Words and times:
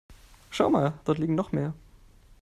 Schau 0.49 0.71
mal, 0.71 0.99
dort 1.05 1.19
liegen 1.19 1.35
noch 1.35 1.51
mehr. 1.51 1.75